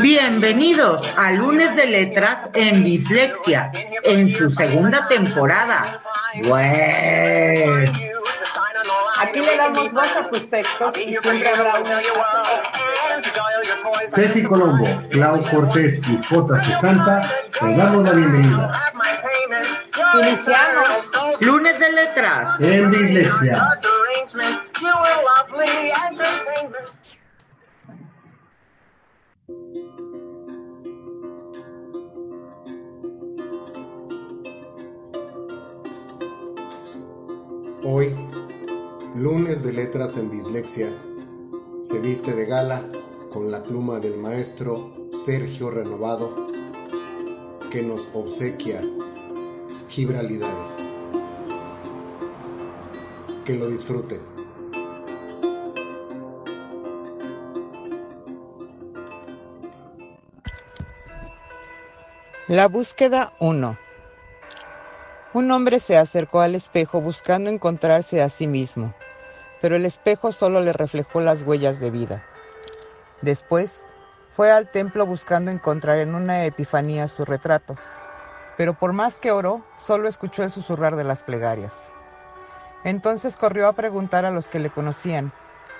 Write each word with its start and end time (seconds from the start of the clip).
Bienvenidos 0.00 1.02
a 1.16 1.32
Lunes 1.32 1.74
de 1.76 1.86
Letras 1.86 2.48
en 2.54 2.84
Dislexia, 2.84 3.70
en 4.04 4.30
su 4.30 4.50
segunda 4.50 5.06
temporada. 5.08 6.00
Aquí 9.18 9.40
le 9.40 9.56
damos 9.56 9.92
voz 9.92 10.16
a 10.16 10.28
tus 10.28 10.48
textos 10.48 10.96
y 10.96 11.16
siempre 11.16 11.48
habrá 11.50 11.80
una... 11.80 12.00
Ceci 14.14 14.42
Colombo, 14.44 14.86
Clau 15.10 15.44
Cortés 15.50 16.00
y 16.08 16.20
J. 16.28 16.80
Santa 16.80 17.30
te 17.58 17.74
damos 17.74 18.04
la 18.04 18.12
bienvenida. 18.12 18.92
Iniciamos. 20.14 20.88
Lunes 21.40 21.78
de 21.78 21.92
Letras 21.92 22.60
en 22.60 22.90
Dislexia. 22.90 23.78
Hoy, 37.84 38.12
lunes 39.14 39.62
de 39.62 39.72
letras 39.72 40.16
en 40.16 40.32
dislexia, 40.32 40.88
se 41.80 42.00
viste 42.00 42.34
de 42.34 42.44
gala 42.44 42.82
con 43.32 43.52
la 43.52 43.62
pluma 43.62 44.00
del 44.00 44.18
maestro 44.18 45.06
Sergio 45.12 45.70
Renovado, 45.70 46.48
que 47.70 47.84
nos 47.84 48.10
obsequia 48.14 48.82
gibralidades. 49.88 50.90
Que 53.44 53.54
lo 53.54 53.68
disfruten. 53.68 54.18
La 62.48 62.66
búsqueda 62.66 63.34
1 63.38 63.87
un 65.34 65.50
hombre 65.50 65.78
se 65.78 65.98
acercó 65.98 66.40
al 66.40 66.54
espejo 66.54 67.02
buscando 67.02 67.50
encontrarse 67.50 68.22
a 68.22 68.30
sí 68.30 68.46
mismo, 68.46 68.94
pero 69.60 69.76
el 69.76 69.84
espejo 69.84 70.32
solo 70.32 70.60
le 70.60 70.72
reflejó 70.72 71.20
las 71.20 71.42
huellas 71.42 71.80
de 71.80 71.90
vida. 71.90 72.24
Después 73.20 73.84
fue 74.34 74.50
al 74.50 74.70
templo 74.70 75.04
buscando 75.04 75.50
encontrar 75.50 75.98
en 75.98 76.14
una 76.14 76.44
epifanía 76.44 77.08
su 77.08 77.26
retrato, 77.26 77.76
pero 78.56 78.72
por 78.72 78.94
más 78.94 79.18
que 79.18 79.30
oró, 79.30 79.62
solo 79.76 80.08
escuchó 80.08 80.44
el 80.44 80.50
susurrar 80.50 80.96
de 80.96 81.04
las 81.04 81.22
plegarias. 81.22 81.92
Entonces 82.84 83.36
corrió 83.36 83.68
a 83.68 83.74
preguntar 83.74 84.24
a 84.24 84.30
los 84.30 84.48
que 84.48 84.60
le 84.60 84.70
conocían, 84.70 85.32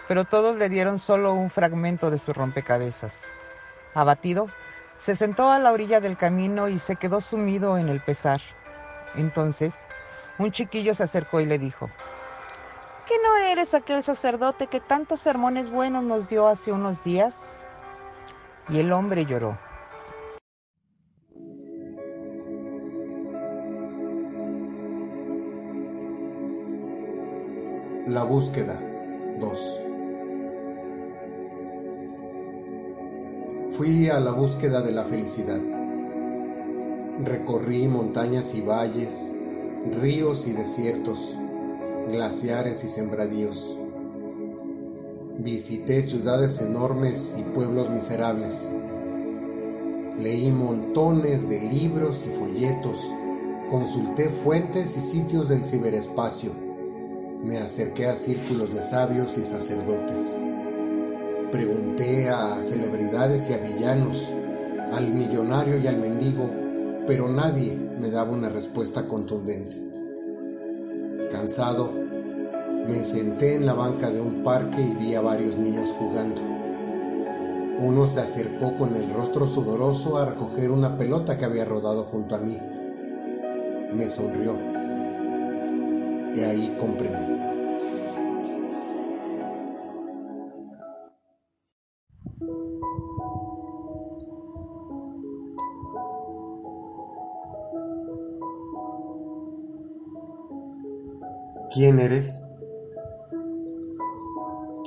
pero 0.08 0.24
todos 0.24 0.56
le 0.56 0.68
dieron 0.68 0.98
solo 0.98 1.32
un 1.32 1.48
fragmento 1.48 2.10
de 2.10 2.18
su 2.18 2.34
rompecabezas. 2.34 3.22
Abatido, 3.94 4.48
se 4.98 5.16
sentó 5.16 5.50
a 5.50 5.58
la 5.58 5.72
orilla 5.72 6.00
del 6.00 6.16
camino 6.16 6.68
y 6.68 6.78
se 6.78 6.96
quedó 6.96 7.20
sumido 7.20 7.78
en 7.78 7.88
el 7.88 8.00
pesar. 8.00 8.40
Entonces, 9.14 9.74
un 10.38 10.52
chiquillo 10.52 10.94
se 10.94 11.02
acercó 11.02 11.40
y 11.40 11.46
le 11.46 11.58
dijo, 11.58 11.90
¿Que 13.06 13.14
no 13.22 13.36
eres 13.38 13.74
aquel 13.74 14.04
sacerdote 14.04 14.66
que 14.66 14.80
tantos 14.80 15.20
sermones 15.20 15.70
buenos 15.70 16.04
nos 16.04 16.28
dio 16.28 16.46
hace 16.46 16.72
unos 16.72 17.02
días? 17.04 17.56
Y 18.68 18.78
el 18.80 18.92
hombre 18.92 19.24
lloró. 19.24 19.58
La 28.06 28.24
búsqueda 28.24 28.78
2 29.38 29.80
Fui 33.72 34.08
a 34.08 34.18
la 34.18 34.32
búsqueda 34.32 34.80
de 34.80 34.92
la 34.92 35.04
felicidad 35.04 35.77
Recorrí 37.24 37.88
montañas 37.88 38.54
y 38.54 38.60
valles, 38.60 39.34
ríos 40.00 40.46
y 40.46 40.52
desiertos, 40.52 41.36
glaciares 42.08 42.84
y 42.84 42.86
sembradíos. 42.86 43.76
Visité 45.36 46.00
ciudades 46.02 46.60
enormes 46.60 47.34
y 47.36 47.42
pueblos 47.42 47.90
miserables. 47.90 48.70
Leí 50.16 50.52
montones 50.52 51.48
de 51.48 51.60
libros 51.60 52.24
y 52.24 52.38
folletos. 52.38 53.00
Consulté 53.68 54.30
fuentes 54.44 54.96
y 54.96 55.00
sitios 55.00 55.48
del 55.48 55.66
ciberespacio. 55.66 56.52
Me 57.42 57.58
acerqué 57.58 58.06
a 58.06 58.14
círculos 58.14 58.72
de 58.72 58.84
sabios 58.84 59.36
y 59.38 59.42
sacerdotes. 59.42 60.36
Pregunté 61.50 62.28
a 62.28 62.60
celebridades 62.60 63.50
y 63.50 63.54
a 63.54 63.58
villanos, 63.58 64.28
al 64.92 65.12
millonario 65.12 65.78
y 65.78 65.88
al 65.88 65.96
mendigo 65.96 66.67
pero 67.08 67.26
nadie 67.26 67.74
me 67.74 68.10
daba 68.10 68.32
una 68.32 68.50
respuesta 68.50 69.08
contundente. 69.08 69.82
Cansado, 71.32 71.90
me 72.86 73.02
senté 73.02 73.54
en 73.54 73.64
la 73.64 73.72
banca 73.72 74.10
de 74.10 74.20
un 74.20 74.44
parque 74.44 74.82
y 74.82 74.94
vi 74.94 75.14
a 75.14 75.22
varios 75.22 75.56
niños 75.56 75.88
jugando. 75.98 76.38
Uno 77.78 78.06
se 78.06 78.20
acercó 78.20 78.76
con 78.76 78.94
el 78.94 79.10
rostro 79.14 79.46
sudoroso 79.46 80.18
a 80.18 80.26
recoger 80.26 80.70
una 80.70 80.98
pelota 80.98 81.38
que 81.38 81.46
había 81.46 81.64
rodado 81.64 82.04
junto 82.04 82.34
a 82.34 82.38
mí. 82.40 82.58
Me 83.94 84.06
sonrió. 84.06 84.58
Y 86.34 86.40
ahí 86.40 86.76
comprendí. 86.78 87.38
¿Quién 101.70 101.98
eres? 101.98 102.46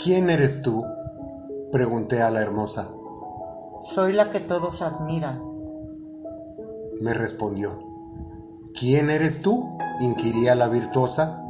¿Quién 0.03 0.31
eres 0.31 0.63
tú? 0.63 0.83
Pregunté 1.71 2.23
a 2.23 2.31
la 2.31 2.41
hermosa. 2.41 2.87
Soy 3.81 4.13
la 4.13 4.31
que 4.31 4.39
todos 4.39 4.81
admiran. 4.81 5.43
Me 6.99 7.13
respondió. 7.13 7.83
¿Quién 8.79 9.11
eres 9.11 9.43
tú? 9.43 9.77
inquiría 9.99 10.55
la 10.55 10.69
virtuosa. 10.69 11.43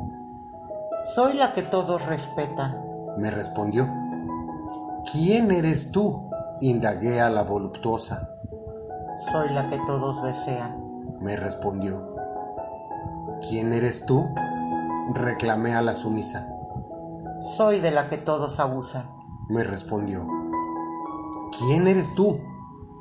Soy 1.16 1.34
la 1.34 1.54
que 1.54 1.62
todos 1.62 2.06
respetan. 2.08 2.78
Me 3.18 3.32
respondió. 3.32 3.88
¿Quién 5.14 5.52
eres 5.52 5.92
tú? 5.92 6.30
indagué 6.60 7.22
a 7.22 7.30
la 7.30 7.44
voluptuosa. 7.44 8.36
Soy 9.32 9.50
la 9.50 9.70
que 9.70 9.78
todos 9.88 10.24
desean. 10.24 10.78
Me 11.22 11.38
respondió. 11.38 12.16
¿Quién 13.48 13.72
eres 13.72 14.06
tú? 14.06 14.30
Reclamé 15.14 15.74
a 15.74 15.82
la 15.82 15.96
sumisa. 15.96 16.48
Soy 17.58 17.80
de 17.80 17.92
la 17.92 18.08
que 18.10 18.18
todos 18.18 18.60
abusan. 18.60 19.10
Me 19.50 19.64
respondió. 19.64 20.28
¿Quién 21.58 21.88
eres 21.88 22.14
tú? 22.16 22.40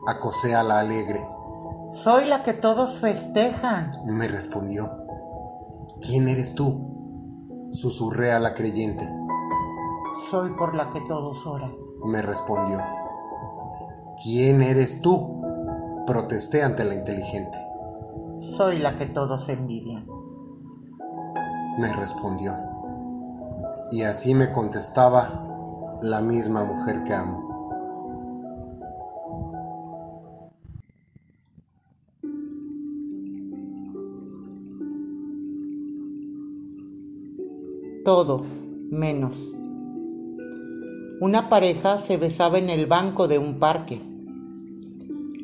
acosé 0.07 0.55
a 0.55 0.63
la 0.63 0.81
alegre. 0.81 1.25
Soy 1.91 2.25
la 2.25 2.43
que 2.43 2.55
todos 2.55 3.01
festejan. 3.01 3.93
Me 4.07 4.29
respondió. 4.29 4.91
¿Quién 6.01 6.29
eres 6.29 6.55
tú? 6.55 7.69
Susurré 7.71 8.33
a 8.33 8.41
la 8.41 8.55
creyente. 8.55 9.07
Soy 10.31 10.51
por 10.55 10.75
la 10.75 10.91
que 10.91 11.01
todos 11.03 11.47
oran. 11.47 11.75
Me 12.05 12.23
respondió. 12.23 12.81
¿Quién 14.23 14.63
eres 14.63 15.03
tú? 15.03 15.43
Protesté 16.07 16.63
ante 16.63 16.85
la 16.85 16.95
inteligente. 16.95 17.59
Soy 18.39 18.79
la 18.79 18.97
que 18.97 19.07
todos 19.07 19.49
envidian 19.51 20.20
me 21.79 21.93
respondió. 21.93 22.57
Y 23.93 24.03
así 24.03 24.35
me 24.35 24.53
contestaba 24.53 25.99
la 26.03 26.21
misma 26.21 26.65
mujer 26.65 27.05
que 27.05 27.15
amo. 27.15 27.51
Todo 38.05 38.45
menos. 38.91 39.55
Una 41.21 41.49
pareja 41.49 41.99
se 41.99 42.17
besaba 42.17 42.59
en 42.59 42.71
el 42.71 42.87
banco 42.87 43.29
de 43.29 43.39
un 43.39 43.59
parque. 43.59 44.01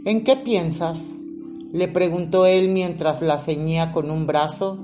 ¿En 0.05 0.25
qué 0.25 0.37
piensas? 0.37 1.17
le 1.73 1.89
preguntó 1.89 2.47
él 2.47 2.69
mientras 2.69 3.21
la 3.21 3.39
ceñía 3.39 3.93
con 3.93 4.11
un 4.11 4.27
brazo 4.27 4.79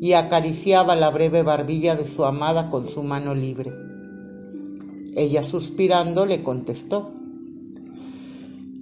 y 0.00 0.12
acariciaba 0.12 0.96
la 0.96 1.10
breve 1.10 1.42
barbilla 1.42 1.96
de 1.96 2.06
su 2.06 2.24
amada 2.24 2.68
con 2.70 2.86
su 2.88 3.02
mano 3.02 3.34
libre. 3.34 3.72
Ella 5.16 5.42
suspirando 5.42 6.26
le 6.26 6.42
contestó, 6.42 7.12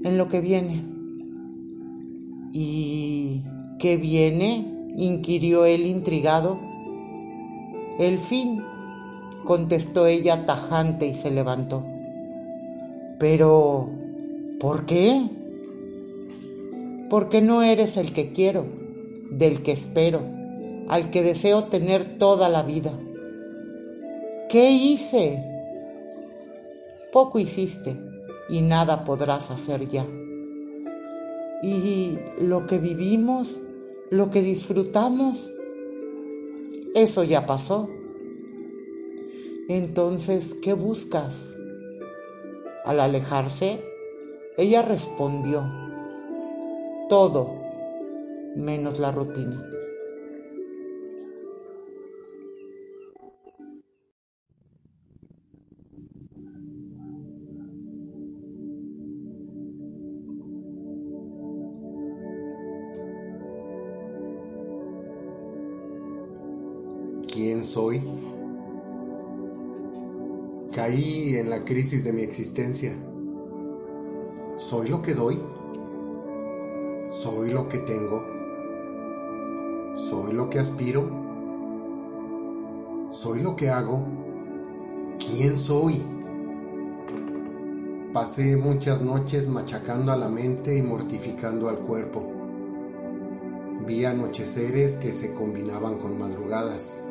en 0.03 0.19
lo 0.19 0.29
que 0.29 0.41
viene. 0.41 0.83
¿Y 2.53 3.43
qué 3.79 3.97
viene? 3.97 4.71
inquirió 4.97 5.65
él 5.65 5.87
intrigado. 5.87 6.61
El 7.99 8.19
fin, 8.19 8.63
contestó 9.45 10.07
ella 10.07 10.47
tajante 10.47 11.07
y 11.07 11.15
se 11.15 11.31
levantó. 11.31 11.85
Pero, 13.19 13.91
¿Por 14.65 14.87
qué? 14.87 15.29
Porque 17.11 17.43
no 17.43 17.63
eres 17.63 17.99
el 17.99 18.15
que 18.15 18.33
quiero, 18.33 18.65
del 19.31 19.63
que 19.63 19.73
espero, 19.73 20.23
al 20.89 21.11
que 21.11 21.23
deseo 21.23 21.65
tener 21.65 22.19
toda 22.19 22.49
la 22.49 22.63
vida. 22.63 22.93
¿Qué 24.49 24.71
hice? 24.71 25.43
Poco 27.13 27.39
hiciste 27.39 27.97
y 28.49 28.61
nada 28.61 29.05
podrás 29.05 29.51
hacer 29.51 29.89
ya. 29.89 30.07
Y 31.63 32.19
lo 32.41 32.67
que 32.67 32.79
vivimos, 32.79 33.61
lo 34.11 34.31
que 34.31 34.43
disfrutamos, 34.43 35.53
eso 36.95 37.25
ya 37.25 37.47
pasó. 37.47 37.89
Entonces, 39.69 40.55
¿qué 40.63 40.75
buscas? 40.75 41.57
Al 42.85 43.01
alejarse, 43.01 43.83
ella 44.59 44.83
respondió, 44.83 45.65
todo 47.09 47.63
menos 48.55 48.99
la 48.99 49.11
rutina. 49.11 49.65
¿Quién 67.65 67.73
soy? 67.73 68.03
Caí 70.75 71.37
en 71.37 71.49
la 71.49 71.61
crisis 71.61 72.05
de 72.05 72.13
mi 72.13 72.21
existencia. 72.21 72.95
¿Soy 74.57 74.89
lo 74.89 75.01
que 75.01 75.15
doy? 75.15 75.41
¿Soy 77.09 77.53
lo 77.53 77.67
que 77.71 77.79
tengo? 77.79 78.23
¿Soy 79.95 80.35
lo 80.35 80.51
que 80.51 80.59
aspiro? 80.59 81.09
¿Soy 83.11 83.41
lo 83.41 83.57
que 83.57 83.71
hago? 83.71 84.05
¿Quién 85.19 85.57
soy? 85.57 86.05
Pasé 88.13 88.57
muchas 88.59 89.01
noches 89.01 89.49
machacando 89.49 90.13
a 90.13 90.17
la 90.17 90.29
mente 90.29 90.77
y 90.77 90.83
mortificando 90.83 91.71
al 91.71 91.79
cuerpo. 91.79 92.31
Vi 93.87 94.05
anocheceres 94.05 94.97
que 94.97 95.15
se 95.15 95.33
combinaban 95.33 95.97
con 95.99 96.19
madrugadas. 96.19 97.05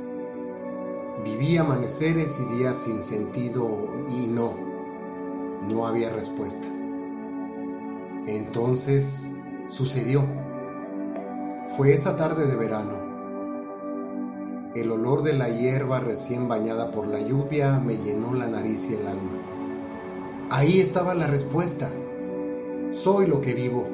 Viví 1.23 1.57
amaneceres 1.57 2.39
y 2.39 2.55
días 2.55 2.77
sin 2.77 3.01
sentido 3.01 3.87
y 4.09 4.27
no, 4.27 4.53
no 5.67 5.87
había 5.87 6.09
respuesta. 6.09 6.67
Entonces 8.27 9.29
sucedió. 9.67 10.23
Fue 11.77 11.93
esa 11.93 12.17
tarde 12.17 12.45
de 12.45 12.55
verano. 12.55 13.13
El 14.75 14.91
olor 14.91 15.23
de 15.23 15.33
la 15.33 15.49
hierba 15.49 15.99
recién 15.99 16.47
bañada 16.47 16.91
por 16.91 17.07
la 17.07 17.19
lluvia 17.19 17.79
me 17.79 17.97
llenó 17.97 18.33
la 18.33 18.47
nariz 18.47 18.89
y 18.89 18.95
el 18.95 19.07
alma. 19.07 19.31
Ahí 20.49 20.79
estaba 20.79 21.13
la 21.13 21.27
respuesta. 21.27 21.89
Soy 22.91 23.27
lo 23.27 23.39
que 23.39 23.53
vivo. 23.53 23.87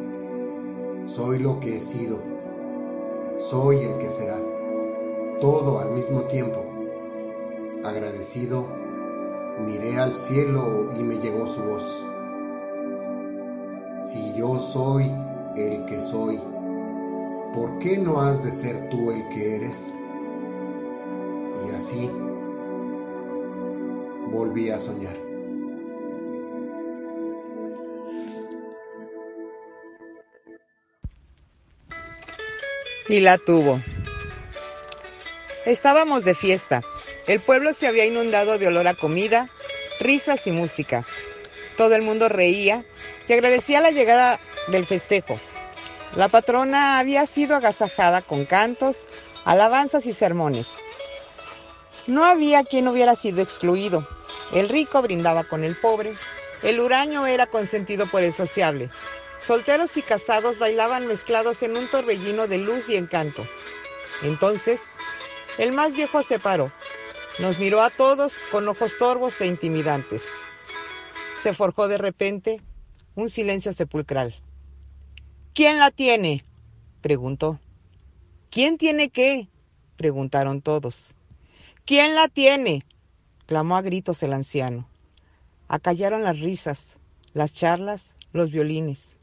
Soy 1.04 1.40
lo 1.40 1.60
que 1.60 1.78
he 1.78 1.80
sido. 1.80 2.20
Soy 3.38 3.78
el 3.78 3.98
que 3.98 4.10
será. 4.10 4.38
Todo 5.40 5.80
al 5.80 5.92
mismo 5.92 6.22
tiempo. 6.24 6.69
Agradecido, 7.84 8.68
miré 9.66 9.98
al 9.98 10.14
cielo 10.14 10.94
y 11.00 11.04
me 11.04 11.16
llegó 11.16 11.48
su 11.48 11.64
voz. 11.64 12.06
Si 14.04 14.34
yo 14.34 14.60
soy 14.60 15.10
el 15.56 15.86
que 15.86 16.00
soy, 16.00 16.40
¿por 17.54 17.80
qué 17.80 17.98
no 17.98 18.22
has 18.22 18.44
de 18.44 18.52
ser 18.52 18.90
tú 18.90 19.12
el 19.12 19.28
que 19.30 19.56
eres? 19.56 19.96
Y 21.66 21.76
así 21.76 22.12
volví 24.32 24.70
a 24.70 24.80
soñar. 24.80 25.16
Y 33.08 33.22
la 33.22 33.38
tuvo. 33.38 33.82
Estábamos 35.70 36.24
de 36.24 36.34
fiesta. 36.34 36.82
El 37.28 37.42
pueblo 37.42 37.76
se 37.76 37.86
había 37.86 38.04
inundado 38.04 38.58
de 38.58 38.66
olor 38.66 38.88
a 38.88 38.96
comida, 38.96 39.52
risas 40.00 40.48
y 40.48 40.52
música. 40.52 41.06
Todo 41.78 41.94
el 41.94 42.02
mundo 42.02 42.28
reía 42.28 42.86
y 43.28 43.34
agradecía 43.34 43.80
la 43.80 43.92
llegada 43.92 44.40
del 44.70 44.88
festejo. 44.88 45.40
La 46.16 46.28
patrona 46.28 46.98
había 46.98 47.28
sido 47.28 47.56
agasajada 47.56 48.24
con 48.24 48.46
cantos, 48.46 49.06
alabanzas 49.46 50.08
y 50.08 50.14
sermones. 50.14 50.70
No 52.08 52.24
había 52.24 52.64
quien 52.64 52.88
hubiera 52.88 53.14
sido 53.14 53.44
excluido. 53.44 54.08
El 54.52 54.70
rico 54.70 55.04
brindaba 55.04 55.44
con 55.44 55.64
el 55.64 55.76
pobre. 55.76 56.16
El 56.64 56.80
huraño 56.80 57.28
era 57.28 57.46
consentido 57.46 58.08
por 58.08 58.24
el 58.24 58.34
sociable. 58.34 58.90
Solteros 59.40 59.96
y 59.98 60.02
casados 60.02 60.58
bailaban 60.58 61.06
mezclados 61.06 61.62
en 61.62 61.78
un 61.78 61.88
torbellino 61.92 62.48
de 62.48 62.58
luz 62.58 62.90
y 62.90 62.98
encanto. 62.98 63.48
Entonces, 64.24 64.82
el 65.58 65.72
más 65.72 65.94
viejo 65.94 66.24
se 66.24 66.40
paró, 66.40 66.72
nos 67.40 67.60
miró 67.60 67.82
a 67.82 67.90
todos 67.90 68.38
con 68.52 68.68
ojos 68.68 68.98
torvos 68.98 69.40
e 69.42 69.48
intimidantes. 69.48 70.22
Se 71.42 71.54
forjó 71.54 71.88
de 71.88 71.98
repente 71.98 72.62
un 73.16 73.30
silencio 73.30 73.74
sepulcral. 73.74 74.36
¿Quién 75.54 75.80
la 75.80 75.92
tiene? 75.92 76.46
preguntó. 77.02 77.60
¿Quién 78.50 78.78
tiene 78.78 79.10
qué? 79.10 79.48
preguntaron 79.96 80.62
todos. 80.62 81.16
¿Quién 81.86 82.16
la 82.16 82.28
tiene? 82.28 82.84
clamó 83.46 83.78
a 83.78 83.82
gritos 83.82 84.22
el 84.24 84.34
anciano. 84.34 84.88
Acallaron 85.68 86.24
las 86.24 86.40
risas, 86.40 86.98
las 87.34 87.54
charlas, 87.54 88.16
los 88.32 88.52
violines. 88.52 89.18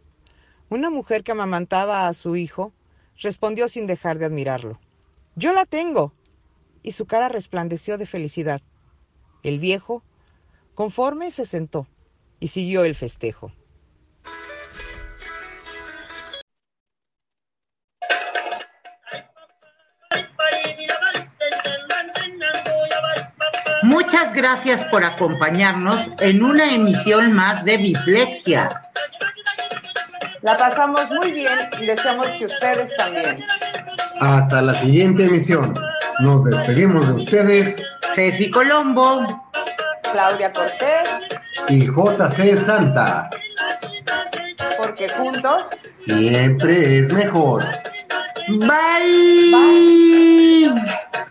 Una 0.69 0.91
mujer 0.91 1.23
que 1.23 1.33
amamantaba 1.33 2.09
a 2.09 2.15
su 2.15 2.37
hijo 2.37 2.73
respondió 3.21 3.69
sin 3.69 3.87
dejar 3.87 4.19
de 4.19 4.27
admirarlo. 4.27 4.81
Yo 5.39 5.53
la 5.53 5.67
tengo 5.67 6.15
y 6.83 6.93
su 6.93 7.07
cara 7.07 7.29
resplandeció 7.29 7.99
de 7.99 8.07
felicidad. 8.07 8.63
El 9.43 9.59
viejo, 9.59 10.03
conforme, 10.75 11.31
se 11.31 11.45
sentó 11.45 11.87
y 12.41 12.49
siguió 12.49 12.87
el 12.87 12.95
festejo. 12.95 13.53
Muchas 23.83 24.33
gracias 24.33 24.83
por 24.85 25.05
acompañarnos 25.05 26.01
en 26.21 26.43
una 26.43 26.75
emisión 26.75 27.35
más 27.35 27.63
de 27.67 27.77
Bislexia. 27.77 28.91
La 30.41 30.57
pasamos 30.57 31.11
muy 31.11 31.33
bien 31.33 31.59
y 31.79 31.85
deseamos 31.85 32.33
que 32.35 32.47
ustedes 32.47 32.91
también. 32.97 33.45
Hasta 34.21 34.63
la 34.63 34.75
siguiente 34.77 35.25
emisión. 35.25 35.79
Nos 36.21 36.45
despedimos 36.45 37.07
de 37.07 37.13
ustedes. 37.23 37.83
Ceci 38.15 38.51
Colombo. 38.51 39.43
Claudia 40.13 40.53
Cortés. 40.53 41.09
Y 41.69 41.87
JC 41.87 42.59
Santa. 42.59 43.29
Porque 44.79 45.09
juntos. 45.11 45.65
Siempre 46.05 47.01
es 47.01 47.13
mejor. 47.13 47.65
Bye. 48.49 49.51
Bye. 49.53 51.27